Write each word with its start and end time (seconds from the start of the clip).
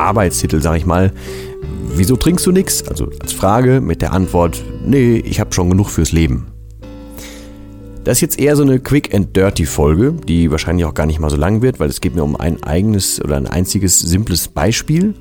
Arbeitstitel, 0.00 0.60
sag 0.60 0.76
ich 0.76 0.86
mal. 0.86 1.12
Wieso 1.94 2.16
trinkst 2.16 2.46
du 2.46 2.52
nichts? 2.52 2.86
Also 2.88 3.10
als 3.20 3.32
Frage 3.32 3.80
mit 3.80 4.02
der 4.02 4.12
Antwort, 4.12 4.62
nee, 4.84 5.16
ich 5.16 5.40
habe 5.40 5.52
schon 5.52 5.70
genug 5.70 5.90
fürs 5.90 6.12
Leben. 6.12 6.46
Das 8.04 8.18
ist 8.18 8.20
jetzt 8.22 8.38
eher 8.38 8.56
so 8.56 8.62
eine 8.62 8.78
Quick 8.78 9.14
and 9.14 9.36
Dirty 9.36 9.66
Folge, 9.66 10.12
die 10.12 10.50
wahrscheinlich 10.50 10.86
auch 10.86 10.94
gar 10.94 11.06
nicht 11.06 11.20
mal 11.20 11.30
so 11.30 11.36
lang 11.36 11.60
wird, 11.60 11.78
weil 11.78 11.90
es 11.90 12.00
geht 12.00 12.14
mir 12.14 12.24
um 12.24 12.36
ein 12.36 12.62
eigenes 12.62 13.22
oder 13.22 13.36
ein 13.36 13.46
einziges 13.46 13.98
simples 13.98 14.48
Beispiel, 14.48 15.14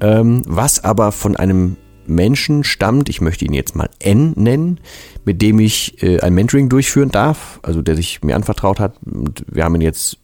ähm, 0.00 0.42
was 0.46 0.84
aber 0.84 1.10
von 1.10 1.36
einem 1.36 1.76
Menschen 2.06 2.64
stammt, 2.64 3.08
ich 3.08 3.20
möchte 3.20 3.44
ihn 3.44 3.52
jetzt 3.52 3.74
mal 3.74 3.88
N 3.98 4.32
nennen, 4.36 4.80
mit 5.24 5.42
dem 5.42 5.58
ich 5.58 6.02
äh, 6.02 6.20
ein 6.20 6.34
Mentoring 6.34 6.68
durchführen 6.68 7.10
darf, 7.10 7.60
also 7.62 7.82
der 7.82 7.96
sich 7.96 8.22
mir 8.22 8.36
anvertraut 8.36 8.80
hat. 8.80 8.96
Und 9.04 9.44
wir 9.50 9.64
haben 9.64 9.74
ihn 9.76 9.80
jetzt 9.80 10.18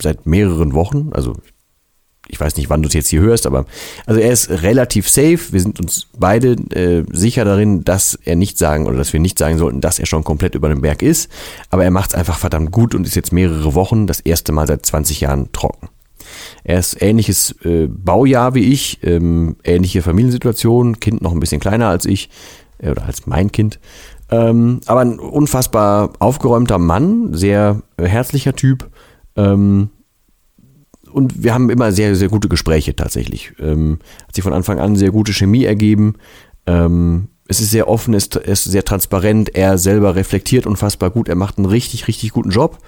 seit 0.00 0.26
mehreren 0.26 0.74
Wochen, 0.74 1.10
also 1.12 1.34
ich 2.28 2.38
weiß 2.38 2.56
nicht, 2.56 2.70
wann 2.70 2.82
du 2.82 2.88
es 2.88 2.94
jetzt 2.94 3.08
hier 3.08 3.20
hörst, 3.20 3.46
aber 3.46 3.64
also 4.06 4.20
er 4.20 4.32
ist 4.32 4.50
relativ 4.50 5.08
safe. 5.08 5.38
Wir 5.50 5.60
sind 5.60 5.80
uns 5.80 6.06
beide 6.16 6.52
äh, 6.74 7.04
sicher 7.10 7.44
darin, 7.44 7.84
dass 7.84 8.18
er 8.22 8.36
nicht 8.36 8.58
sagen 8.58 8.86
oder 8.86 8.96
dass 8.96 9.12
wir 9.12 9.20
nicht 9.20 9.38
sagen 9.38 9.58
sollten, 9.58 9.80
dass 9.80 9.98
er 9.98 10.06
schon 10.06 10.24
komplett 10.24 10.54
über 10.54 10.68
den 10.68 10.82
Berg 10.82 11.02
ist. 11.02 11.30
Aber 11.70 11.84
er 11.84 11.90
macht 11.90 12.10
es 12.10 12.14
einfach 12.14 12.38
verdammt 12.38 12.70
gut 12.70 12.94
und 12.94 13.06
ist 13.06 13.16
jetzt 13.16 13.32
mehrere 13.32 13.74
Wochen 13.74 14.06
das 14.06 14.20
erste 14.20 14.52
Mal 14.52 14.66
seit 14.66 14.84
20 14.84 15.22
Jahren 15.22 15.50
trocken. 15.52 15.88
Er 16.64 16.78
ist 16.78 17.00
ähnliches 17.00 17.54
äh, 17.64 17.86
Baujahr 17.86 18.54
wie 18.54 18.72
ich, 18.72 19.02
ähm, 19.02 19.56
ähnliche 19.64 20.02
Familiensituation, 20.02 21.00
Kind 21.00 21.22
noch 21.22 21.32
ein 21.32 21.40
bisschen 21.40 21.60
kleiner 21.60 21.88
als 21.88 22.04
ich 22.04 22.28
äh, 22.78 22.90
oder 22.90 23.04
als 23.06 23.26
mein 23.26 23.50
Kind. 23.50 23.80
Ähm, 24.30 24.80
aber 24.86 25.00
ein 25.00 25.18
unfassbar 25.18 26.12
aufgeräumter 26.18 26.78
Mann, 26.78 27.32
sehr 27.32 27.82
äh, 27.96 28.04
herzlicher 28.04 28.54
Typ. 28.54 28.90
Ähm, 29.36 29.90
und 31.12 31.42
wir 31.42 31.54
haben 31.54 31.70
immer 31.70 31.92
sehr, 31.92 32.14
sehr 32.14 32.28
gute 32.28 32.48
Gespräche 32.48 32.94
tatsächlich. 32.94 33.52
Ähm, 33.58 33.98
hat 34.26 34.34
sich 34.34 34.44
von 34.44 34.52
Anfang 34.52 34.78
an 34.78 34.96
sehr 34.96 35.10
gute 35.10 35.32
Chemie 35.32 35.64
ergeben. 35.64 36.14
Ähm, 36.66 37.28
es 37.48 37.60
ist 37.60 37.70
sehr 37.70 37.88
offen, 37.88 38.12
es 38.14 38.26
ist 38.26 38.64
sehr 38.64 38.84
transparent. 38.84 39.54
Er 39.54 39.78
selber 39.78 40.14
reflektiert 40.14 40.66
unfassbar 40.66 41.10
gut. 41.10 41.28
Er 41.28 41.34
macht 41.34 41.56
einen 41.56 41.66
richtig, 41.66 42.06
richtig 42.06 42.32
guten 42.32 42.50
Job. 42.50 42.78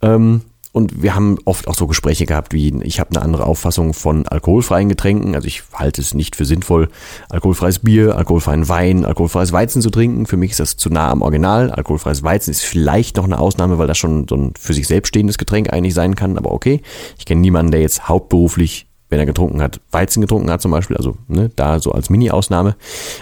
Ähm, 0.00 0.40
und 0.78 1.02
wir 1.02 1.16
haben 1.16 1.38
oft 1.44 1.66
auch 1.66 1.74
so 1.74 1.88
Gespräche 1.88 2.24
gehabt 2.24 2.52
wie, 2.52 2.72
ich 2.84 3.00
habe 3.00 3.10
eine 3.10 3.22
andere 3.22 3.46
Auffassung 3.46 3.94
von 3.94 4.28
alkoholfreien 4.28 4.88
Getränken. 4.88 5.34
Also 5.34 5.48
ich 5.48 5.64
halte 5.74 6.00
es 6.00 6.14
nicht 6.14 6.36
für 6.36 6.44
sinnvoll, 6.44 6.88
alkoholfreies 7.30 7.80
Bier, 7.80 8.16
alkoholfreien 8.16 8.68
Wein, 8.68 9.04
alkoholfreies 9.04 9.52
Weizen 9.52 9.82
zu 9.82 9.90
trinken. 9.90 10.26
Für 10.26 10.36
mich 10.36 10.52
ist 10.52 10.60
das 10.60 10.76
zu 10.76 10.88
nah 10.88 11.10
am 11.10 11.22
Original. 11.22 11.72
Alkoholfreies 11.72 12.22
Weizen 12.22 12.52
ist 12.52 12.62
vielleicht 12.62 13.16
noch 13.16 13.24
eine 13.24 13.40
Ausnahme, 13.40 13.78
weil 13.78 13.88
das 13.88 13.98
schon 13.98 14.28
so 14.28 14.36
ein 14.36 14.52
für 14.56 14.72
sich 14.72 14.86
selbst 14.86 15.08
stehendes 15.08 15.36
Getränk 15.36 15.72
eigentlich 15.72 15.94
sein 15.94 16.14
kann. 16.14 16.38
Aber 16.38 16.52
okay, 16.52 16.80
ich 17.18 17.26
kenne 17.26 17.40
niemanden, 17.40 17.72
der 17.72 17.80
jetzt 17.80 18.08
hauptberuflich 18.08 18.86
wenn 19.10 19.18
er 19.18 19.26
getrunken 19.26 19.62
hat, 19.62 19.80
Weizen 19.90 20.20
getrunken 20.20 20.50
hat 20.50 20.60
zum 20.60 20.70
Beispiel, 20.70 20.94
also 20.98 21.16
ne, 21.28 21.50
da 21.56 21.80
so 21.80 21.92
als 21.92 22.10
Mini-Ausnahme. 22.10 22.76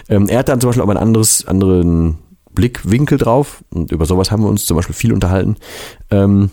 Ähm, 0.08 0.28
er 0.28 0.40
hat 0.40 0.48
dann 0.48 0.60
zum 0.60 0.70
Beispiel 0.70 0.82
auch 0.82 0.88
ein 0.88 0.96
anderes, 0.96 1.46
anderen 1.46 2.18
Blickwinkel 2.52 3.18
drauf 3.18 3.62
und 3.72 3.92
über 3.92 4.04
sowas 4.04 4.32
haben 4.32 4.42
wir 4.42 4.48
uns 4.48 4.66
zum 4.66 4.76
Beispiel 4.76 4.96
viel 4.96 5.12
unterhalten. 5.12 5.56
Ähm, 6.10 6.50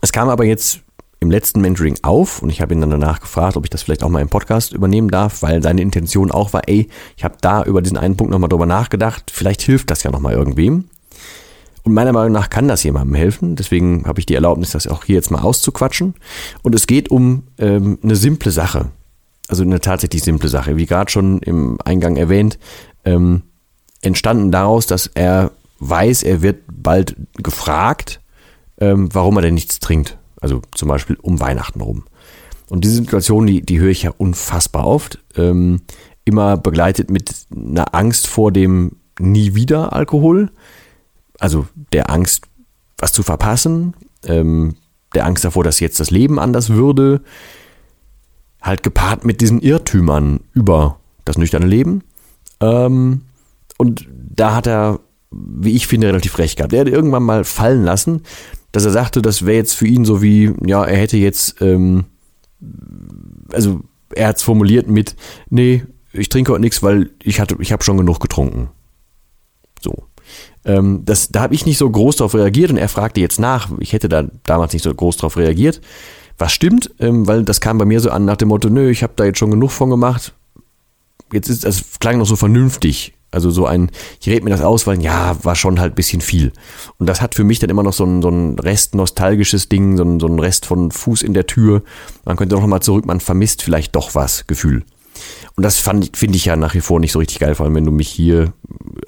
es 0.00 0.12
kam 0.12 0.28
aber 0.28 0.44
jetzt 0.44 0.80
im 1.20 1.30
letzten 1.30 1.60
Mentoring 1.60 1.98
auf 2.02 2.42
und 2.42 2.50
ich 2.50 2.60
habe 2.60 2.74
ihn 2.74 2.80
dann 2.80 2.90
danach 2.90 3.20
gefragt, 3.20 3.56
ob 3.56 3.64
ich 3.64 3.70
das 3.70 3.82
vielleicht 3.82 4.04
auch 4.04 4.08
mal 4.08 4.22
im 4.22 4.28
Podcast 4.28 4.72
übernehmen 4.72 5.10
darf, 5.10 5.42
weil 5.42 5.62
seine 5.62 5.82
Intention 5.82 6.30
auch 6.30 6.52
war, 6.52 6.62
ey, 6.68 6.88
ich 7.16 7.24
habe 7.24 7.36
da 7.40 7.64
über 7.64 7.82
diesen 7.82 7.96
einen 7.96 8.16
Punkt 8.16 8.30
nochmal 8.30 8.48
drüber 8.48 8.66
nachgedacht, 8.66 9.30
vielleicht 9.32 9.62
hilft 9.62 9.90
das 9.90 10.04
ja 10.04 10.10
nochmal 10.10 10.34
irgendwem. 10.34 10.84
Und 11.82 11.94
meiner 11.94 12.12
Meinung 12.12 12.32
nach 12.32 12.50
kann 12.50 12.68
das 12.68 12.82
jemandem 12.82 13.14
helfen. 13.14 13.56
Deswegen 13.56 14.04
habe 14.04 14.20
ich 14.20 14.26
die 14.26 14.34
Erlaubnis, 14.34 14.72
das 14.72 14.86
auch 14.86 15.04
hier 15.04 15.14
jetzt 15.14 15.30
mal 15.30 15.40
auszuquatschen. 15.40 16.14
Und 16.62 16.74
es 16.74 16.86
geht 16.86 17.10
um 17.10 17.44
ähm, 17.56 17.98
eine 18.02 18.14
simple 18.14 18.50
Sache. 18.50 18.90
Also 19.48 19.62
eine 19.62 19.80
tatsächlich 19.80 20.22
simple 20.22 20.50
Sache. 20.50 20.76
Wie 20.76 20.84
gerade 20.84 21.10
schon 21.10 21.38
im 21.38 21.78
Eingang 21.82 22.16
erwähnt, 22.16 22.58
ähm, 23.06 23.42
entstanden 24.02 24.50
daraus, 24.50 24.86
dass 24.86 25.06
er 25.06 25.52
weiß, 25.78 26.24
er 26.24 26.42
wird 26.42 26.64
bald 26.70 27.16
gefragt, 27.38 28.20
ähm, 28.80 29.08
warum 29.12 29.36
er 29.36 29.42
denn 29.42 29.54
nichts 29.54 29.80
trinkt. 29.80 30.18
Also 30.40 30.62
zum 30.74 30.88
Beispiel 30.88 31.16
um 31.20 31.40
Weihnachten 31.40 31.80
rum. 31.80 32.04
Und 32.68 32.84
diese 32.84 32.96
Situation, 32.96 33.46
die, 33.46 33.62
die 33.62 33.80
höre 33.80 33.90
ich 33.90 34.02
ja 34.02 34.12
unfassbar 34.16 34.86
oft. 34.86 35.18
Ähm, 35.36 35.82
immer 36.24 36.56
begleitet 36.56 37.10
mit 37.10 37.34
einer 37.54 37.94
Angst 37.94 38.26
vor 38.26 38.52
dem 38.52 38.92
nie 39.18 39.54
wieder 39.54 39.92
Alkohol. 39.92 40.50
Also 41.38 41.66
der 41.92 42.10
Angst, 42.10 42.44
was 42.98 43.12
zu 43.12 43.22
verpassen. 43.22 43.94
Ähm, 44.24 44.76
der 45.14 45.24
Angst 45.24 45.44
davor, 45.44 45.64
dass 45.64 45.80
jetzt 45.80 46.00
das 46.00 46.10
Leben 46.10 46.38
anders 46.38 46.70
würde. 46.70 47.22
Halt 48.60 48.82
gepaart 48.82 49.24
mit 49.24 49.40
diesen 49.40 49.60
Irrtümern 49.60 50.40
über 50.52 50.98
das 51.24 51.38
nüchterne 51.38 51.66
Leben. 51.66 52.02
Ähm, 52.60 53.22
und 53.78 54.06
da 54.10 54.56
hat 54.56 54.66
er, 54.66 55.00
wie 55.30 55.74
ich 55.74 55.86
finde, 55.86 56.08
relativ 56.08 56.38
recht 56.38 56.56
gehabt. 56.56 56.72
Er 56.72 56.80
hat 56.80 56.88
irgendwann 56.88 57.22
mal 57.22 57.44
fallen 57.44 57.84
lassen, 57.84 58.22
dass 58.72 58.84
er 58.84 58.90
sagte, 58.90 59.22
das 59.22 59.46
wäre 59.46 59.56
jetzt 59.56 59.74
für 59.74 59.86
ihn 59.86 60.04
so 60.04 60.22
wie, 60.22 60.52
ja, 60.64 60.84
er 60.84 60.96
hätte 60.96 61.16
jetzt, 61.16 61.60
ähm, 61.60 62.04
also 63.52 63.80
er 64.14 64.28
hat 64.28 64.36
es 64.36 64.42
formuliert 64.42 64.88
mit, 64.88 65.16
nee, 65.50 65.84
ich 66.12 66.28
trinke 66.28 66.52
heute 66.52 66.60
nichts, 66.60 66.82
weil 66.82 67.10
ich 67.22 67.40
hatte, 67.40 67.56
ich 67.60 67.72
habe 67.72 67.84
schon 67.84 67.96
genug 67.96 68.20
getrunken. 68.20 68.70
So. 69.80 70.04
Ähm, 70.64 71.02
das, 71.04 71.30
da 71.30 71.40
habe 71.40 71.54
ich 71.54 71.66
nicht 71.66 71.78
so 71.78 71.88
groß 71.88 72.16
drauf 72.16 72.34
reagiert 72.34 72.70
und 72.70 72.76
er 72.76 72.88
fragte 72.88 73.20
jetzt 73.20 73.38
nach. 73.38 73.70
Ich 73.78 73.92
hätte 73.92 74.08
da 74.08 74.24
damals 74.44 74.72
nicht 74.72 74.82
so 74.82 74.92
groß 74.92 75.16
drauf 75.16 75.36
reagiert. 75.36 75.80
Was 76.36 76.52
stimmt, 76.52 76.90
ähm, 76.98 77.26
weil 77.26 77.44
das 77.44 77.60
kam 77.60 77.78
bei 77.78 77.84
mir 77.84 78.00
so 78.00 78.10
an 78.10 78.24
nach 78.24 78.36
dem 78.36 78.48
Motto, 78.48 78.68
nö, 78.68 78.90
ich 78.90 79.02
habe 79.02 79.14
da 79.16 79.24
jetzt 79.24 79.38
schon 79.38 79.50
genug 79.50 79.70
von 79.70 79.90
gemacht. 79.90 80.34
Jetzt 81.32 81.48
ist, 81.48 81.64
das 81.64 81.98
klang 82.00 82.18
noch 82.18 82.26
so 82.26 82.36
vernünftig. 82.36 83.14
Also 83.30 83.50
so 83.50 83.66
ein, 83.66 83.90
ich 84.20 84.28
rede 84.28 84.44
mir 84.44 84.50
das 84.50 84.62
aus, 84.62 84.86
weil 84.86 85.02
ja, 85.02 85.36
war 85.44 85.54
schon 85.54 85.80
halt 85.80 85.94
bisschen 85.94 86.20
viel. 86.20 86.52
Und 86.98 87.08
das 87.08 87.20
hat 87.20 87.34
für 87.34 87.44
mich 87.44 87.58
dann 87.58 87.68
immer 87.68 87.82
noch 87.82 87.92
so 87.92 88.04
ein, 88.04 88.22
so 88.22 88.30
ein 88.30 88.58
Rest 88.58 88.94
nostalgisches 88.94 89.68
Ding, 89.68 89.98
so 89.98 90.04
ein, 90.04 90.18
so 90.18 90.26
ein 90.26 90.38
Rest 90.38 90.64
von 90.64 90.90
Fuß 90.90 91.22
in 91.22 91.34
der 91.34 91.46
Tür. 91.46 91.82
Man 92.24 92.36
könnte 92.36 92.54
doch 92.54 92.62
nochmal 92.62 92.80
zurück, 92.80 93.04
man 93.04 93.20
vermisst 93.20 93.62
vielleicht 93.62 93.94
doch 93.96 94.14
was, 94.14 94.46
Gefühl. 94.46 94.84
Und 95.56 95.64
das 95.64 95.78
finde 95.78 96.36
ich 96.36 96.44
ja 96.44 96.56
nach 96.56 96.74
wie 96.74 96.80
vor 96.80 97.00
nicht 97.00 97.12
so 97.12 97.18
richtig 97.18 97.40
geil, 97.40 97.54
vor 97.54 97.66
allem 97.66 97.74
wenn 97.74 97.84
du 97.84 97.90
mich 97.90 98.08
hier 98.08 98.52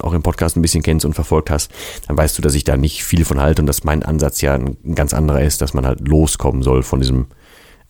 auch 0.01 0.13
im 0.13 0.21
Podcast 0.21 0.57
ein 0.57 0.61
bisschen 0.61 0.83
kennst 0.83 1.05
und 1.05 1.13
verfolgt 1.13 1.49
hast, 1.49 1.71
dann 2.07 2.17
weißt 2.17 2.37
du, 2.37 2.41
dass 2.41 2.55
ich 2.55 2.63
da 2.63 2.75
nicht 2.77 3.03
viel 3.03 3.23
von 3.23 3.39
halte 3.39 3.61
und 3.61 3.65
dass 3.65 3.83
mein 3.83 4.03
Ansatz 4.03 4.41
ja 4.41 4.55
ein, 4.55 4.77
ein 4.85 4.95
ganz 4.95 5.13
anderer 5.13 5.41
ist, 5.41 5.61
dass 5.61 5.73
man 5.73 5.85
halt 5.85 6.05
loskommen 6.07 6.63
soll 6.63 6.83
von 6.83 6.99
diesem 6.99 7.27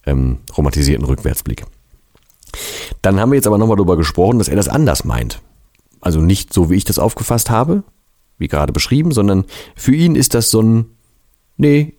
ähm, 0.06 0.40
romantisierten 0.56 1.06
Rückwärtsblick. 1.06 1.66
Dann 3.02 3.20
haben 3.20 3.32
wir 3.32 3.38
jetzt 3.38 3.48
aber 3.48 3.58
nochmal 3.58 3.78
darüber 3.78 3.98
gesprochen, 3.98 4.38
dass 4.38 4.48
er 4.48 4.56
das 4.56 4.68
anders 4.68 5.06
meint. 5.06 5.42
Also 6.02 6.20
nicht 6.20 6.54
so, 6.54 6.70
wie 6.70 6.76
ich 6.76 6.84
das 6.84 7.00
aufgefasst 7.00 7.50
habe, 7.50 7.84
wie 8.38 8.48
gerade 8.48 8.74
beschrieben, 8.74 9.12
sondern 9.12 9.46
für 9.76 9.96
ihn 9.96 10.16
ist 10.16 10.34
das 10.34 10.50
so 10.50 10.62
ein, 10.62 10.86
nee, 11.58 11.94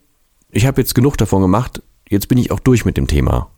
ich 0.51 0.65
habe 0.65 0.81
jetzt 0.81 0.93
genug 0.93 1.17
davon 1.17 1.41
gemacht, 1.41 1.81
jetzt 2.09 2.27
bin 2.27 2.37
ich 2.37 2.51
auch 2.51 2.59
durch 2.59 2.85
mit 2.85 2.97
dem 2.97 3.07
Thema. 3.07 3.49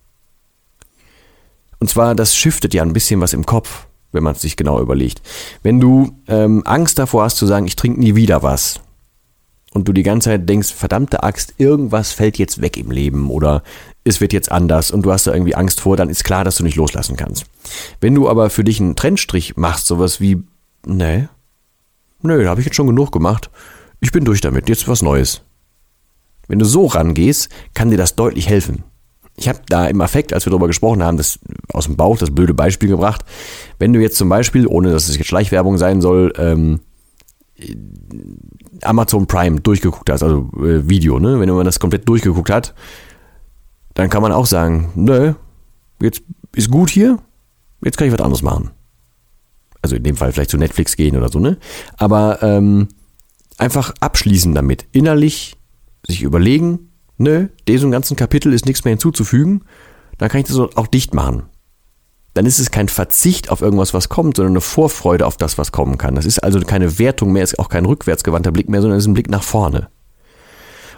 Und 1.80 1.90
zwar, 1.90 2.16
das 2.16 2.36
shiftet 2.36 2.74
ja 2.74 2.84
ein 2.84 2.94
bisschen 2.94 3.20
was 3.22 3.34
im 3.34 3.46
Kopf, 3.46 3.88
wenn 4.12 4.24
man 4.24 4.36
es 4.36 4.42
sich 4.42 4.56
genau 4.56 4.80
überlegt. 4.80 5.22
Wenn 5.62 5.80
du 5.80 6.18
ähm, 6.28 6.64
Angst 6.66 7.00
davor 7.00 7.24
hast 7.24 7.38
zu 7.38 7.46
sagen, 7.46 7.68
ich 7.68 7.76
trinke 7.76 8.00
nie 8.00 8.16
wieder 8.16 8.44
was, 8.44 8.80
und 9.76 9.90
du 9.90 9.92
die 9.92 10.04
ganze 10.04 10.30
Zeit 10.30 10.48
denkst, 10.48 10.74
verdammte 10.74 11.24
Axt, 11.24 11.56
irgendwas 11.58 12.14
fällt 12.14 12.38
jetzt 12.38 12.62
weg 12.62 12.78
im 12.78 12.92
Leben 12.92 13.30
oder 13.30 13.62
es 14.06 14.22
wird 14.22 14.32
jetzt 14.32 14.50
anders 14.50 14.90
und 14.90 15.02
du 15.02 15.12
hast 15.12 15.28
da 15.28 15.34
irgendwie 15.34 15.56
Angst 15.56 15.82
vor, 15.82 15.98
dann 15.98 16.10
ist 16.10 16.24
klar, 16.24 16.46
dass 16.46 16.56
du 16.56 16.64
nicht 16.64 16.78
loslassen 16.78 17.18
kannst. 17.18 17.44
Wenn 18.00 18.16
du 18.16 18.30
aber 18.30 18.50
für 18.50 18.64
dich 18.64 18.80
einen 18.80 18.96
Trennstrich 18.96 19.58
machst, 19.58 19.86
sowas 19.86 20.22
wie, 20.22 20.42
nee, 20.88 21.28
nö, 22.22 22.44
da 22.44 22.50
habe 22.50 22.62
ich 22.62 22.66
jetzt 22.66 22.78
schon 22.78 22.88
genug 22.88 23.12
gemacht, 23.12 23.50
ich 24.00 24.14
bin 24.14 24.24
durch 24.24 24.40
damit, 24.40 24.70
jetzt 24.70 24.88
was 24.88 25.02
Neues. 25.02 25.42
Wenn 26.48 26.60
du 26.60 26.66
so 26.66 26.86
rangehst, 26.86 27.50
kann 27.74 27.90
dir 27.90 27.98
das 27.98 28.16
deutlich 28.16 28.48
helfen. 28.48 28.86
Ich 29.36 29.50
habe 29.50 29.60
da 29.68 29.88
im 29.88 30.00
Affekt, 30.00 30.32
als 30.34 30.46
wir 30.46 30.52
darüber 30.52 30.68
gesprochen 30.68 31.04
haben, 31.04 31.18
das 31.18 31.38
aus 31.74 31.88
dem 31.88 31.98
Bauch 31.98 32.18
das 32.18 32.34
blöde 32.34 32.54
Beispiel 32.54 32.88
gebracht. 32.88 33.26
Wenn 33.78 33.92
du 33.92 34.00
jetzt 34.00 34.16
zum 34.16 34.30
Beispiel, 34.30 34.68
ohne 34.68 34.94
dass 34.94 35.10
es 35.10 35.18
jetzt 35.18 35.28
Schleichwerbung 35.28 35.78
sein 35.78 36.00
soll, 36.00 36.32
ähm, 36.38 36.80
Amazon 38.82 39.28
Prime 39.28 39.62
durchgeguckt 39.62 40.10
hast, 40.10 40.24
also 40.24 40.50
äh, 40.58 40.88
Video, 40.88 41.20
ne? 41.20 41.40
Wenn 41.40 41.50
man 41.50 41.66
das 41.66 41.80
komplett 41.80 42.08
durchgeguckt 42.08 42.50
hat, 42.50 42.74
dann 43.94 44.10
kann 44.10 44.22
man 44.22 44.32
auch 44.32 44.46
sagen, 44.46 44.92
nö, 44.96 45.34
jetzt 46.02 46.22
ist 46.54 46.70
gut 46.70 46.90
hier, 46.90 47.20
jetzt 47.84 47.98
kann 47.98 48.08
ich 48.08 48.14
was 48.14 48.22
anderes 48.22 48.42
machen. 48.42 48.72
Also 49.82 49.96
in 49.96 50.04
dem 50.04 50.18
Fall 50.18 50.32
vielleicht 50.34 50.52
zu 50.52 50.58
Netflix 50.58 50.96
gehen 50.96 51.16
oder 51.16 51.30
so, 51.30 51.40
ne? 51.40 51.58
Aber 51.98 52.44
ähm, 52.44 52.90
einfach 53.58 53.94
abschließen 54.00 54.54
damit. 54.54 54.86
Innerlich 54.92 55.56
sich 56.06 56.24
überlegen, 56.24 56.92
nö, 57.18 57.48
diesem 57.68 57.92
ganzen 57.92 58.16
Kapitel 58.18 58.52
ist 58.54 58.66
nichts 58.66 58.84
mehr 58.84 58.92
hinzuzufügen, 58.92 59.64
dann 60.18 60.30
kann 60.30 60.42
ich 60.42 60.48
das 60.48 60.58
auch 60.58 60.88
dicht 60.88 61.14
machen. 61.14 61.44
Dann 62.36 62.46
ist 62.46 62.60
es 62.60 62.70
kein 62.70 62.90
Verzicht 62.90 63.50
auf 63.50 63.62
irgendwas, 63.62 63.94
was 63.94 64.10
kommt, 64.10 64.36
sondern 64.36 64.54
eine 64.54 64.62
Vorfreude 64.62 65.26
auf 65.26 65.38
das, 65.38 65.58
was 65.58 65.72
kommen 65.72 65.98
kann. 65.98 66.16
Das 66.16 66.26
ist 66.26 66.44
also 66.44 66.60
keine 66.60 67.00
Wertung 67.00 67.32
mehr, 67.32 67.44
ist 67.44 67.58
auch 67.58 67.70
kein 67.70 67.86
rückwärtsgewandter 67.86 68.52
Blick 68.52 68.70
mehr, 68.70 68.82
sondern 68.82 68.98
es 68.98 69.06
ist 69.06 69.08
ein 69.08 69.14
Blick 69.14 69.30
nach 69.30 69.42
vorne. 69.42 69.88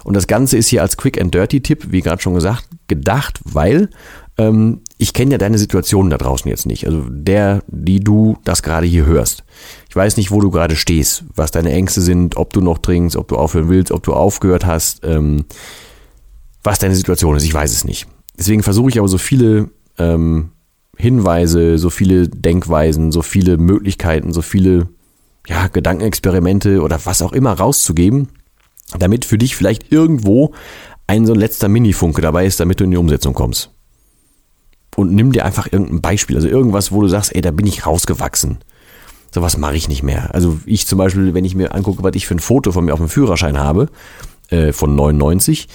Und 0.04 0.14
das 0.14 0.26
Ganze 0.26 0.56
ist 0.56 0.68
hier 0.68 0.82
als 0.82 0.96
Quick 0.96 1.20
and 1.20 1.32
Dirty 1.32 1.60
Tipp, 1.60 1.86
wie 1.90 2.00
gerade 2.00 2.20
schon 2.20 2.34
gesagt, 2.34 2.68
gedacht, 2.88 3.40
weil 3.44 3.88
ähm, 4.36 4.80
ich 4.96 5.12
kenne 5.12 5.32
ja 5.32 5.38
deine 5.38 5.58
Situation 5.58 6.10
da 6.10 6.18
draußen 6.18 6.48
jetzt 6.50 6.66
nicht. 6.66 6.86
Also 6.86 7.04
der, 7.08 7.62
die 7.68 8.00
du 8.00 8.36
das 8.44 8.62
gerade 8.62 8.86
hier 8.86 9.06
hörst. 9.06 9.44
Ich 9.88 9.94
weiß 9.96 10.16
nicht, 10.16 10.30
wo 10.30 10.40
du 10.40 10.50
gerade 10.50 10.76
stehst, 10.76 11.24
was 11.34 11.50
deine 11.50 11.72
Ängste 11.72 12.00
sind, 12.00 12.36
ob 12.36 12.52
du 12.52 12.60
noch 12.60 12.78
trinkst, 12.78 13.16
ob 13.16 13.28
du 13.28 13.36
aufhören 13.36 13.68
willst, 13.68 13.92
ob 13.92 14.02
du 14.02 14.12
aufgehört 14.12 14.66
hast. 14.66 15.04
Ähm, 15.04 15.44
was 16.64 16.78
deine 16.78 16.96
Situation 16.96 17.36
ist. 17.36 17.44
Ich 17.44 17.54
weiß 17.54 17.72
es 17.72 17.84
nicht. 17.84 18.08
Deswegen 18.36 18.62
versuche 18.62 18.90
ich 18.90 18.98
aber 18.98 19.08
so 19.08 19.18
viele 19.18 19.70
ähm, 19.98 20.50
Hinweise, 20.98 21.78
so 21.78 21.90
viele 21.90 22.28
Denkweisen, 22.28 23.12
so 23.12 23.22
viele 23.22 23.56
Möglichkeiten, 23.56 24.32
so 24.32 24.42
viele 24.42 24.88
ja, 25.46 25.68
Gedankenexperimente 25.68 26.82
oder 26.82 27.00
was 27.04 27.22
auch 27.22 27.32
immer 27.32 27.52
rauszugeben, 27.52 28.28
damit 28.98 29.24
für 29.24 29.38
dich 29.38 29.56
vielleicht 29.56 29.92
irgendwo 29.92 30.52
ein 31.06 31.24
so 31.24 31.32
ein 31.32 31.38
letzter 31.38 31.68
Mini-Funke 31.68 32.20
dabei 32.20 32.46
ist, 32.46 32.60
damit 32.60 32.80
du 32.80 32.84
in 32.84 32.90
die 32.90 32.96
Umsetzung 32.96 33.32
kommst. 33.32 33.70
Und 34.96 35.14
nimm 35.14 35.30
dir 35.30 35.44
einfach 35.44 35.72
irgendein 35.72 36.00
Beispiel, 36.00 36.36
also 36.36 36.48
irgendwas, 36.48 36.90
wo 36.90 37.00
du 37.00 37.08
sagst, 37.08 37.34
ey, 37.34 37.40
da 37.40 37.52
bin 37.52 37.66
ich 37.66 37.86
rausgewachsen. 37.86 38.58
Sowas 39.32 39.56
mache 39.56 39.76
ich 39.76 39.88
nicht 39.88 40.02
mehr. 40.02 40.34
Also 40.34 40.58
ich 40.66 40.86
zum 40.86 40.98
Beispiel, 40.98 41.32
wenn 41.32 41.44
ich 41.44 41.54
mir 41.54 41.74
angucke, 41.74 42.02
was 42.02 42.16
ich 42.16 42.26
für 42.26 42.34
ein 42.34 42.40
Foto 42.40 42.72
von 42.72 42.84
mir 42.84 42.92
auf 42.92 42.98
dem 42.98 43.08
Führerschein 43.08 43.58
habe, 43.58 43.88
äh, 44.50 44.72
von 44.72 44.96
99, 44.96 45.68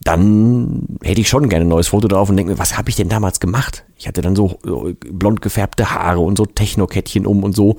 dann 0.00 0.86
hätte 1.02 1.20
ich 1.20 1.28
schon 1.28 1.48
gerne 1.48 1.66
ein 1.66 1.68
neues 1.68 1.88
Foto 1.88 2.08
drauf 2.08 2.30
und 2.30 2.36
denke 2.36 2.52
mir, 2.52 2.58
was 2.58 2.78
habe 2.78 2.88
ich 2.88 2.96
denn 2.96 3.10
damals 3.10 3.38
gemacht? 3.38 3.84
Ich 3.96 4.08
hatte 4.08 4.22
dann 4.22 4.34
so 4.34 4.58
blond 4.62 5.42
gefärbte 5.42 5.90
Haare 5.90 6.20
und 6.20 6.38
so 6.38 6.46
Techno-Kettchen 6.46 7.26
um 7.26 7.44
und 7.44 7.54
so. 7.54 7.76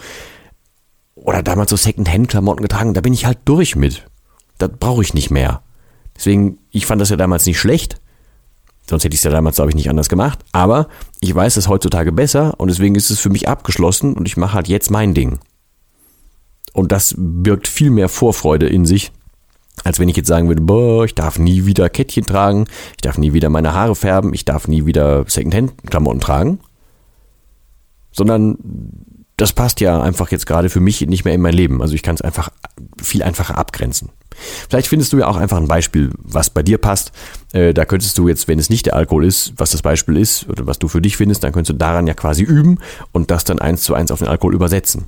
Oder 1.15 1.41
damals 1.41 1.71
so 1.71 1.75
Second-Hand-Klamotten 1.75 2.62
getragen. 2.62 2.94
Da 2.94 3.01
bin 3.01 3.13
ich 3.13 3.25
halt 3.25 3.39
durch 3.45 3.75
mit. 3.75 4.06
Das 4.59 4.69
brauche 4.79 5.01
ich 5.01 5.15
nicht 5.15 5.31
mehr. 5.31 5.63
Deswegen, 6.15 6.59
ich 6.69 6.85
fand 6.85 7.01
das 7.01 7.09
ja 7.09 7.18
damals 7.18 7.45
nicht 7.47 7.59
schlecht. 7.59 8.00
Sonst 8.88 9.03
hätte 9.03 9.13
ich 9.13 9.19
es 9.19 9.23
ja 9.23 9.31
damals, 9.31 9.56
glaube 9.56 9.71
ich, 9.71 9.75
nicht 9.75 9.89
anders 9.89 10.09
gemacht. 10.09 10.39
Aber 10.51 10.89
ich 11.21 11.33
weiß 11.33 11.57
es 11.57 11.68
heutzutage 11.68 12.12
besser 12.12 12.53
und 12.59 12.68
deswegen 12.68 12.95
ist 12.95 13.09
es 13.09 13.19
für 13.19 13.29
mich 13.29 13.47
abgeschlossen 13.47 14.13
und 14.13 14.27
ich 14.27 14.38
mache 14.38 14.53
halt 14.53 14.68
jetzt 14.68 14.91
mein 14.91 15.15
Ding. 15.15 15.39
Und 16.73 16.91
das 16.91 17.15
birgt 17.18 17.68
viel 17.68 17.89
mehr 17.89 18.09
Vorfreude 18.09 18.68
in 18.68 18.85
sich, 18.85 19.12
als 19.83 20.00
wenn 20.00 20.10
ich 20.10 20.18
jetzt 20.18 20.28
sagen 20.28 20.48
würde, 20.48 20.62
boah, 20.62 21.06
ich 21.06 21.16
darf 21.16 21.39
nie 21.39 21.66
wieder 21.66 21.89
Kettchen 21.89 22.25
tragen, 22.25 22.66
ich 22.92 23.01
darf 23.01 23.18
nie 23.18 23.33
wieder 23.33 23.50
meine 23.50 23.74
Haare 23.74 23.95
färben, 23.95 24.33
ich 24.33 24.45
darf 24.45 24.68
nie 24.68 24.86
wieder 24.86 25.25
Secondhand-Klamotten 25.28 26.19
tragen. 26.19 26.60
Sondern 28.12 28.57
das 29.42 29.54
passt 29.54 29.81
ja 29.81 30.00
einfach 30.00 30.30
jetzt 30.30 30.45
gerade 30.45 30.69
für 30.69 30.80
mich 30.80 31.01
nicht 31.01 31.25
mehr 31.25 31.33
in 31.33 31.42
mein 31.42 31.54
Leben. 31.54 31.81
Also 31.81 31.95
ich 31.95 32.04
kann 32.04 32.13
es 32.13 32.22
einfach 32.22 32.50
viel 33.01 33.24
einfacher 33.24 33.57
abgrenzen. 33.57 34.10
Vielleicht 34.69 34.88
findest 34.88 35.13
du 35.13 35.18
ja 35.18 35.28
auch 35.28 35.36
einfach 35.36 35.57
ein 35.57 35.68
Beispiel, 35.68 36.12
was 36.18 36.51
bei 36.51 36.62
dir 36.62 36.78
passt. 36.78 37.12
Äh, 37.51 37.74
da 37.74 37.86
könntest 37.86 38.18
du 38.18 38.28
jetzt, 38.28 38.48
wenn 38.48 38.60
es 38.60 38.69
nicht 38.69 38.86
der 38.86 38.95
Alkohol 38.95 39.25
ist, 39.25 39.54
was 39.57 39.72
das 39.72 39.81
Beispiel 39.81 40.18
ist 40.18 40.48
oder 40.48 40.68
was 40.68 40.78
du 40.78 40.88
für 40.88 41.01
dich 41.01 41.18
findest, 41.18 41.44
dann 41.44 41.54
könntest 41.54 41.72
du 41.72 41.78
daran 41.78 42.06
ja 42.06 42.13
quasi 42.13 42.44
üben 42.44 42.78
und 43.12 43.31
das 43.31 43.44
dann 43.44 43.60
eins 43.60 43.81
zu 43.81 43.95
eins 43.95 44.12
auf 44.12 44.19
den 44.19 44.28
Alkohol 44.28 44.54
übersetzen. 44.54 45.06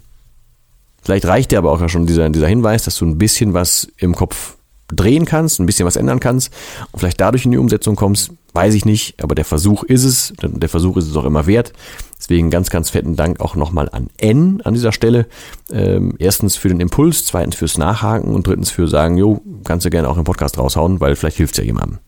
Vielleicht 1.04 1.26
reicht 1.26 1.52
dir 1.52 1.60
aber 1.60 1.72
auch 1.72 1.90
schon 1.90 2.08
dieser, 2.08 2.30
dieser 2.30 2.48
Hinweis, 2.48 2.84
dass 2.84 2.96
du 2.96 3.06
ein 3.06 3.18
bisschen 3.18 3.54
was 3.54 3.88
im 3.98 4.16
Kopf 4.16 4.56
drehen 4.96 5.26
kannst, 5.26 5.60
ein 5.60 5.66
bisschen 5.66 5.86
was 5.86 5.96
ändern 5.96 6.20
kannst 6.20 6.54
und 6.92 7.00
vielleicht 7.00 7.22
dadurch 7.22 7.46
in 7.46 7.52
die 7.52 7.58
Umsetzung 7.58 7.96
kommst, 7.96 8.32
weiß 8.54 8.74
ich 8.74 8.86
nicht, 8.86 9.22
aber 9.24 9.36
der 9.36 9.46
Versuch 9.46 9.84
ist 9.84 10.04
es, 10.04 10.34
der 10.42 10.70
Versuch 10.70 10.98
ist 10.98 11.08
es 11.08 11.16
auch 11.16 11.26
immer 11.26 11.48
wert. 11.48 11.74
Deswegen 12.20 12.50
ganz, 12.50 12.70
ganz 12.70 12.90
fetten 12.90 13.18
Dank 13.18 13.42
auch 13.42 13.56
nochmal 13.56 13.90
an 13.92 14.08
N 14.18 14.62
an 14.64 14.74
dieser 14.74 14.94
Stelle. 14.94 15.28
Ähm, 15.72 16.16
erstens 16.20 16.56
für 16.56 16.70
den 16.70 16.80
Impuls, 16.80 17.26
zweitens 17.26 17.56
fürs 17.56 17.78
Nachhaken 17.78 18.34
und 18.34 18.48
drittens 18.48 18.72
für 18.72 18.88
sagen, 18.88 19.18
jo, 19.18 19.42
kannst 19.66 19.86
du 19.86 19.90
gerne 19.90 20.08
auch 20.08 20.18
im 20.18 20.24
Podcast 20.24 20.58
raushauen, 20.58 21.02
weil 21.02 21.18
vielleicht 21.18 21.38
hilft 21.38 21.56
es 21.56 21.58
ja 21.58 21.66
jemandem. 21.66 22.00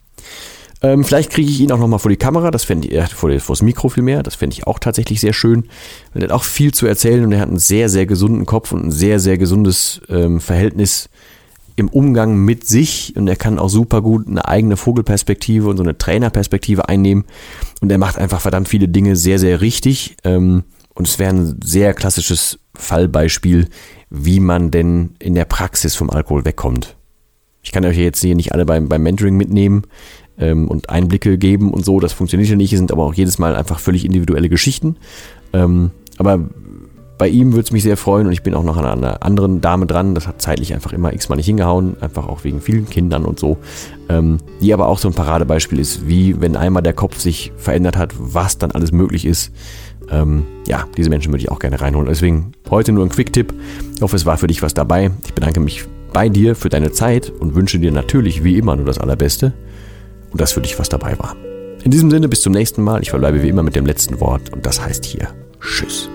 Ähm, 0.81 1.03
vielleicht 1.03 1.31
kriege 1.31 1.49
ich 1.49 1.59
ihn 1.59 1.71
auch 1.71 1.79
nochmal 1.79 1.99
vor 1.99 2.11
die 2.11 2.17
Kamera, 2.17 2.51
das 2.51 2.63
fände 2.63 2.87
ich, 2.87 2.93
äh, 2.93 3.07
vor, 3.07 3.31
vor 3.39 3.55
das 3.55 3.61
Mikro 3.61 3.89
vielmehr, 3.89 4.23
das 4.23 4.35
fände 4.35 4.53
ich 4.53 4.67
auch 4.67 4.79
tatsächlich 4.79 5.19
sehr 5.19 5.33
schön. 5.33 5.67
Er 6.13 6.23
hat 6.23 6.31
auch 6.31 6.43
viel 6.43 6.73
zu 6.73 6.85
erzählen 6.85 7.25
und 7.25 7.31
er 7.31 7.39
hat 7.39 7.49
einen 7.49 7.59
sehr, 7.59 7.89
sehr 7.89 8.05
gesunden 8.05 8.45
Kopf 8.45 8.71
und 8.71 8.85
ein 8.85 8.91
sehr, 8.91 9.19
sehr 9.19 9.37
gesundes 9.37 10.01
ähm, 10.09 10.39
Verhältnis 10.39 11.09
im 11.75 11.89
Umgang 11.89 12.37
mit 12.37 12.65
sich 12.65 13.13
und 13.15 13.27
er 13.27 13.35
kann 13.35 13.59
auch 13.59 13.69
super 13.69 14.01
gut 14.01 14.27
eine 14.27 14.47
eigene 14.47 14.77
Vogelperspektive 14.77 15.67
und 15.67 15.77
so 15.77 15.83
eine 15.83 15.97
Trainerperspektive 15.97 16.87
einnehmen 16.87 17.25
und 17.81 17.91
er 17.91 17.97
macht 17.97 18.17
einfach 18.17 18.41
verdammt 18.41 18.69
viele 18.69 18.87
Dinge 18.87 19.15
sehr, 19.15 19.39
sehr 19.39 19.61
richtig 19.61 20.15
ähm, 20.23 20.63
und 20.93 21.07
es 21.07 21.19
wäre 21.19 21.33
ein 21.33 21.59
sehr 21.63 21.93
klassisches 21.93 22.59
Fallbeispiel, 22.75 23.67
wie 24.09 24.39
man 24.39 24.71
denn 24.71 25.15
in 25.19 25.35
der 25.35 25.45
Praxis 25.45 25.95
vom 25.95 26.09
Alkohol 26.09 26.45
wegkommt. 26.45 26.95
Ich 27.61 27.71
kann 27.71 27.83
euch 27.85 27.97
jetzt 27.97 28.21
hier 28.21 28.35
nicht 28.35 28.53
alle 28.53 28.65
beim, 28.65 28.87
beim 28.87 29.03
Mentoring 29.03 29.35
mitnehmen 29.35 29.83
ähm, 30.37 30.69
und 30.69 30.89
Einblicke 30.89 31.37
geben 31.37 31.73
und 31.73 31.83
so, 31.83 31.99
das 31.99 32.13
funktioniert 32.13 32.49
ja 32.49 32.55
nicht, 32.55 32.69
sind 32.71 32.91
aber 32.91 33.03
auch 33.03 33.13
jedes 33.13 33.37
Mal 33.37 33.55
einfach 33.55 33.79
völlig 33.79 34.05
individuelle 34.05 34.49
Geschichten. 34.49 34.95
Ähm, 35.51 35.91
aber 36.17 36.49
bei 37.17 37.29
ihm 37.29 37.53
würde 37.53 37.63
es 37.63 37.71
mich 37.71 37.83
sehr 37.83 37.97
freuen 37.97 38.27
und 38.27 38.33
ich 38.33 38.43
bin 38.43 38.53
auch 38.53 38.63
noch 38.63 38.77
an 38.77 38.85
einer 38.85 39.23
anderen 39.23 39.61
Dame 39.61 39.85
dran. 39.85 40.15
Das 40.15 40.27
hat 40.27 40.41
zeitlich 40.41 40.73
einfach 40.73 40.91
immer 40.91 41.13
x-mal 41.13 41.35
nicht 41.35 41.45
hingehauen, 41.45 41.95
einfach 42.01 42.27
auch 42.27 42.43
wegen 42.43 42.59
vielen 42.61 42.89
Kindern 42.89 43.25
und 43.25 43.39
so. 43.39 43.57
Ähm, 44.09 44.37
die 44.61 44.73
aber 44.73 44.87
auch 44.87 44.99
so 44.99 45.07
ein 45.07 45.13
Paradebeispiel 45.13 45.79
ist, 45.79 46.07
wie 46.07 46.39
wenn 46.41 46.55
einmal 46.55 46.83
der 46.83 46.93
Kopf 46.93 47.19
sich 47.19 47.51
verändert 47.57 47.97
hat, 47.97 48.13
was 48.17 48.57
dann 48.57 48.71
alles 48.71 48.91
möglich 48.91 49.25
ist. 49.25 49.51
Ähm, 50.11 50.45
ja, 50.67 50.85
diese 50.97 51.09
Menschen 51.09 51.31
würde 51.31 51.41
ich 51.41 51.51
auch 51.51 51.59
gerne 51.59 51.79
reinholen. 51.79 52.07
Deswegen 52.07 52.51
heute 52.69 52.91
nur 52.91 53.05
ein 53.05 53.09
Quick-Tipp. 53.09 53.53
Ich 53.95 54.01
hoffe, 54.01 54.15
es 54.15 54.25
war 54.25 54.37
für 54.37 54.47
dich 54.47 54.61
was 54.61 54.73
dabei. 54.73 55.11
Ich 55.25 55.33
bedanke 55.33 55.59
mich 55.59 55.85
bei 56.13 56.29
dir 56.29 56.55
für 56.55 56.69
deine 56.69 56.91
Zeit 56.91 57.29
und 57.39 57.55
wünsche 57.55 57.79
dir 57.79 57.91
natürlich 57.91 58.43
wie 58.43 58.57
immer 58.57 58.75
nur 58.75 58.85
das 58.85 58.99
Allerbeste 58.99 59.53
und 60.31 60.41
dass 60.41 60.51
für 60.51 60.61
dich 60.61 60.77
was 60.77 60.89
dabei 60.89 61.17
war. 61.17 61.35
In 61.83 61.91
diesem 61.91 62.09
Sinne, 62.09 62.27
bis 62.27 62.41
zum 62.41 62.53
nächsten 62.53 62.83
Mal. 62.83 63.01
Ich 63.01 63.11
verbleibe 63.11 63.41
wie 63.41 63.49
immer 63.49 63.63
mit 63.63 63.75
dem 63.75 63.85
letzten 63.85 64.19
Wort 64.19 64.51
und 64.51 64.65
das 64.65 64.83
heißt 64.83 65.05
hier 65.05 65.29
Tschüss. 65.61 66.09